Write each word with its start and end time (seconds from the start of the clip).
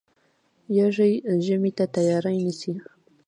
يږ 0.77 0.97
ژمي 1.45 1.71
ته 1.77 1.85
تیاری 1.95 2.35
نیسي. 2.43 2.73